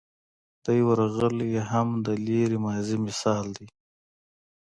دی 0.63 0.79
ورغلی 0.87 1.47
و 1.55 1.59
هم 1.71 1.87
د 2.05 2.07
لرې 2.25 2.57
ماضي 2.65 2.97
مثال 3.05 3.45
دی. 3.57 3.67